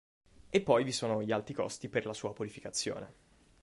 [0.49, 3.13] E poi vi sono gli alti costi per la sua purificazione.